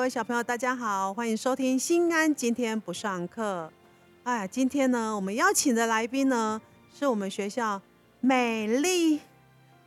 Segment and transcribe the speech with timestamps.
[0.00, 3.70] 各位小朋友，大家好，欢迎收听新安今天不上课。
[4.22, 6.58] 哎，今天呢，我们邀请的来宾呢，
[6.98, 7.78] 是我们学校
[8.20, 9.20] 美丽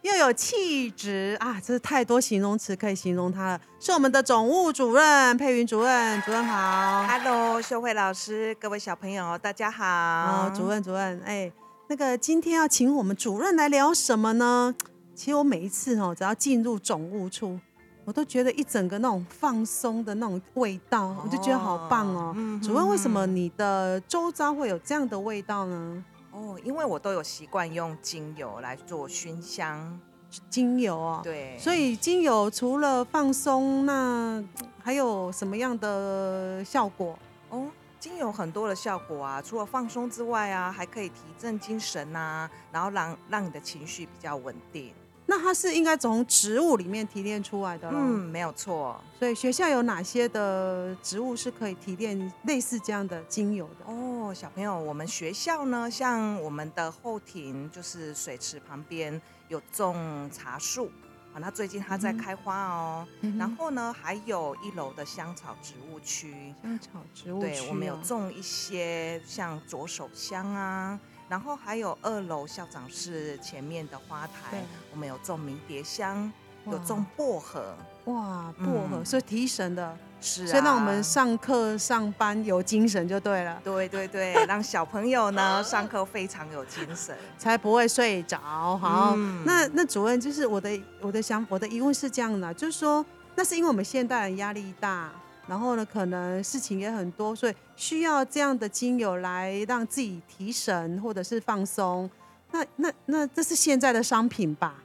[0.03, 7.07] 又有气质啊，这是太多形容词可以形容她了，是我们的总务主任佩云主任，主任好。
[7.07, 9.83] Hello，秀慧老师，各位小朋友，大家好。
[9.83, 11.51] 哦，主任，主任，哎，
[11.87, 14.75] 那个今天要请我们主任来聊什么呢？
[15.15, 17.59] 其实我每一次哦，只要进入总务处，
[18.05, 22.33] 我都觉得一整个那种放松的那种味道，我就觉得好棒哦。
[22.35, 26.03] 嗯主任，为什么嗯你的周遭会有这样的味道呢？
[26.31, 29.99] 哦，因为我都有习惯用精油来做熏香，
[30.49, 34.43] 精油哦，，对，所以精油除了放松，那
[34.81, 37.17] 还有什么样的效果？
[37.51, 37.67] 哦，
[37.99, 44.91] 精油很多的效果啊，除了放松之外啊，还可以提振精神呐、然后让让你的情绪比较稳定。
[45.35, 49.01] 那它是应该从植物里面提炼出来的咯嗯，没有错。
[49.17, 53.91] 所以学校有哪些的植物是可以提炼类似这样的精油的？
[53.91, 60.91] 哦，小朋友，我们学校呢，像我们的后庭就是水池旁边有种茶树，
[61.33, 63.07] 啊，那最近它在开花哦。
[63.21, 76.31] 嗯然后呢，还有一楼的香草植物区，香草植物对，区我们有哦种一些像左手香啊，然后还有二楼校长室前面的花台，我们有种迷迭香，
[76.67, 87.17] 有种薄荷，哇薄荷，嗯所以提神的，是啊，所以让我们上课上班有精神就对了，对对对， 让小朋友呢上课非常有精神。
[87.39, 88.37] 才不会睡着。
[88.77, 93.03] 好，嗯那那主任就是我的我的想我的疑问是这样的，就是说
[93.35, 95.09] 那是因为我们现代人压力大。
[95.47, 102.09] 然后呢，可能事情也很多，所以需要这样的精油来让自己提神或者是放松。
[102.51, 104.75] 那那那这是现在的商品吧？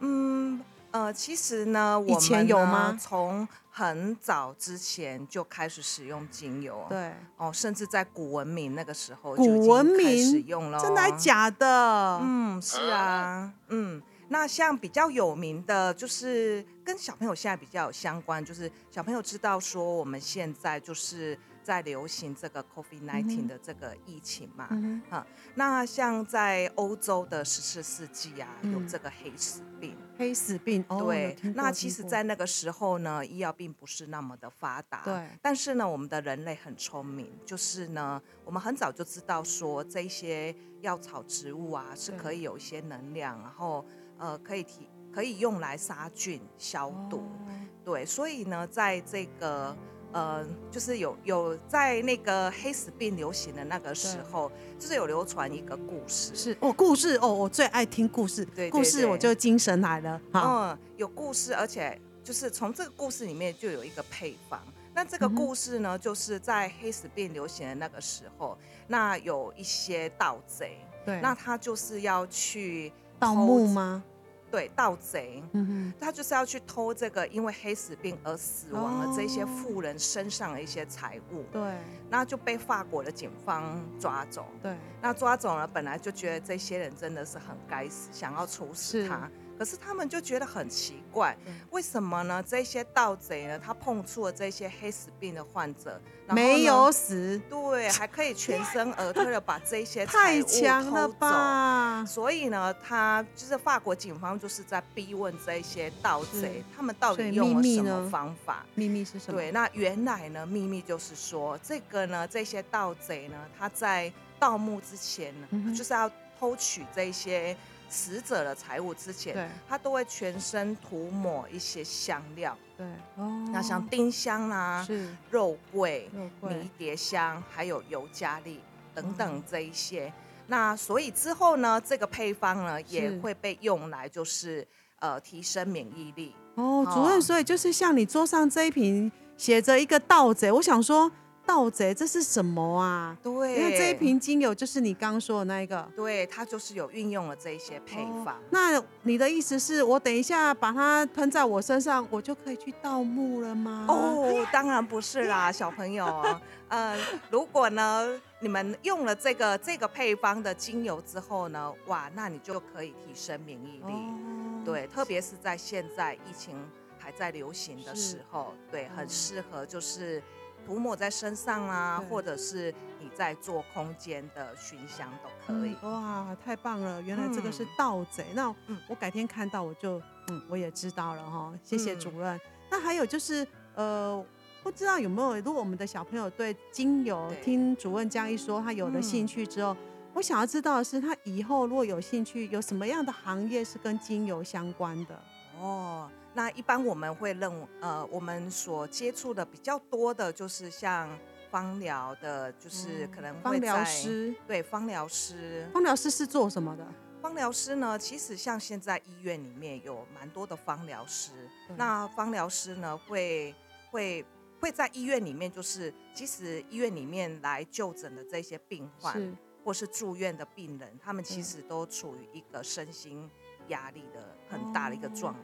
[0.00, 0.60] 嗯，
[0.90, 11.10] 呃，其实呢，我以前有吗从很早之前就开始使用精油，，对，哦，甚至在古文明那个时候就已古文经开始明用了，真的还？
[11.12, 12.18] 假的？
[12.22, 13.97] 嗯，是啊，嗯。
[14.38, 29.96] 那像比较有名的，就是跟小朋友现在比较有相关，就是小朋友知道说我们现在就是在流行这个 COVID 嗯 nineteen 的这个疫情嘛，嗯哼，那像在欧洲的十四世纪啊，有嗯这个黑死病。
[30.18, 35.02] 黑死病哦，对那其实，在那个时候呢，医药并不是那么的发达。
[35.04, 43.86] 对但是呢，我们的人类很聪明，就是呢，我们很早就知道说这些药草植物啊是可以有一些能量，然后
[44.18, 47.18] 呃可以提可以用来杀菌消毒。
[47.18, 47.54] 哦
[47.84, 49.74] 对，所以呢，在这个
[50.12, 56.34] 呃，就是有有在那个黑死病流行的那个时候，就是有流传一个故事。
[56.34, 60.20] 是哦，故事哦，我最爱听故事，对对故事我就精神来了。
[60.32, 64.60] 嗯，有故事，而且就是从这个故事里面就有一个配方。
[64.94, 68.58] 那这个故事呢，就是在黑死病流行的那个时候，
[68.88, 74.02] 那有一些盗贼，对，那他就是要去盗墓吗？
[74.50, 75.42] 对，盗贼。
[75.52, 81.72] 嗯他就是要去偷这个因为黑死病而死亡的这些哦富人身上的一些财物，哼，对
[82.10, 84.46] 那就被法国的警方抓走。
[84.62, 89.30] 对，那抓走了，本来就觉得这些人真的是很该死，想要处死他。
[89.58, 92.42] 可是他们就觉得很奇怪对，为什么呢？
[92.46, 101.08] 这些盗贼呢，他碰触了这些黑死病的患者，没有死，对，还可以全身而退的把这些太强了。
[101.08, 102.04] 吧？
[102.06, 108.64] 所以呢，他就是法国警方就是在逼问这些盗贼，他们到底用了什么方法？
[108.74, 109.40] 秘密是什么？
[109.40, 116.08] 对，那原来呢，秘密就是说，这个呢，这些盗贼呢，他在盗墓之前呢，嗯就是要
[116.38, 117.56] 偷取这些
[117.88, 119.48] 死者的财物之前，对。
[119.68, 122.86] 他都会全身涂抹一些香料，对。
[123.16, 125.08] 哦，那像丁香啦、是。
[125.30, 126.10] 肉桂、
[126.42, 128.60] 迷迭香，还有尤加利
[128.94, 130.12] 等哦等这一些。
[130.46, 134.66] 那所以之后呢，这个配方呢也是会被用来就是
[134.98, 136.34] 呃提升免疫力。
[136.54, 141.10] 哦，主任，哦所以就是像你桌上这一瓶写着一个盗贼，我想说
[141.48, 143.16] 盗贼这是什么啊？
[143.22, 145.88] 对，因为这一瓶精油就是你刚刚说的那一个。
[145.96, 148.36] 对它就是有运用了这一些配方。
[148.36, 156.22] 哦那你的意思是我等一下把它喷在我身上，我就可以去盗墓了吗？，哦，当然不是啦， 小朋友。
[156.68, 156.94] 呃，
[157.30, 158.06] 如果呢，
[158.40, 163.94] 你们用了这个这个配方的精油之后呢，哇，那你就可以提升免疫力。
[163.94, 166.54] 哦，对，特别是在现在疫情
[166.98, 170.22] 还在流行的时候，对，很嗯适合就是
[170.66, 175.74] 涂抹在身上啊，或者是你在做空间的熏香都可以。
[175.82, 177.00] 嗯哇，太棒了！
[177.02, 178.26] 原来这个是嗯盗贼。
[178.34, 181.52] 那嗯我改天看到我就嗯，我也知道了哈。
[181.62, 182.40] 谢谢嗯主任。
[182.70, 184.24] 那还有就是呃，
[184.62, 189.74] 不知道有没有，如果我们的小朋友对精油对听主任这样一说，他有了兴嗯趣之后，
[190.12, 195.22] 我想要知道的是，他以后如果有兴趣，有什么样的行业是跟精油相关的？
[195.60, 201.08] 哦，那一般我们会认，呃，我们所接触的比较多的就是像
[201.50, 205.68] 芳疗的，就是可能会嗯芳疗在师，对芳疗师。
[205.72, 206.86] 芳疗师是做什么的？
[207.20, 211.32] 芳疗师呢，其实像现在医院里面有蛮多的芳疗师，
[211.76, 213.52] 那芳疗师呢会
[213.90, 214.24] 会
[214.60, 219.34] 会在医院里面，就是即使医院里面来就诊的这些病患，是
[219.64, 223.28] 或是住院的病人，他们其实都处于一个身心
[223.66, 225.34] 压力的很大的一个状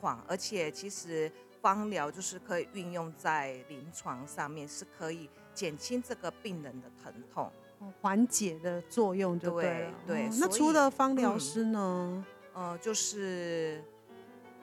[0.00, 1.30] 况，而且其实
[1.60, 7.44] 芳疗就是可以运用在临床上面，是可以减轻这个病人的疼痛。
[7.78, 9.90] 哦缓解的作用就对了。
[10.06, 12.24] 对对哦那除了芳疗嗯师呢？
[12.52, 13.82] 呃，就是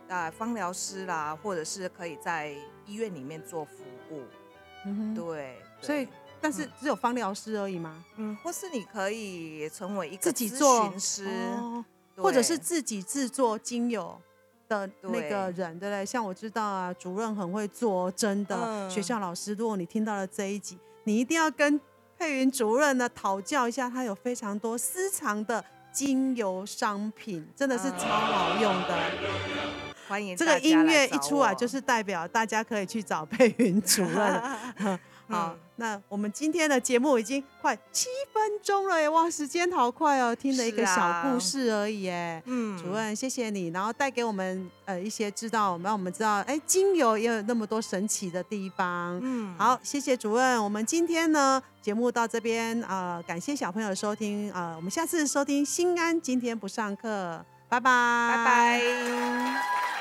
[0.07, 2.55] 啊，芳疗师啦，或者是可以在
[2.85, 4.21] 医院里面做服务，
[4.85, 6.07] 嗯哼，对，所以
[6.39, 8.05] 但是只有芳疗师而已吗？
[8.17, 11.25] 嗯，或是你可以成为一个自己咨做询师，
[11.55, 11.83] 哦
[12.15, 14.21] 或者是自己制作精油
[14.67, 16.05] 的那个人，对不对？
[16.05, 18.55] 像我知道啊，主任很会做，哦真的。
[18.55, 21.79] 嗯学校老师，如果你听到了这一集，你一定要跟
[22.17, 28.97] 佩云主任呢讨教一下，他有非常多私藏的精油商品，真的是嗯超好用的。
[30.07, 34.41] 欢迎这个音乐一出来，就是代表大家可以去找 佩云主任。
[35.27, 39.07] 好嗯，那我们今天的节目已经快七分钟了耶！
[39.07, 42.41] 哇，时间好快哦，听了一个小故事而已耶。
[42.45, 49.19] 嗯主任，谢谢你，然后带给我们呃一些知道，让我们知道，哎，精油也有那么多神奇的地方。
[49.21, 50.63] 嗯，好，谢谢主任。
[50.63, 59.96] 我们今天呢节目到这边，呃，感谢小朋友的收听，呃，我们下次收听心安今天不上课，拜拜，拜拜。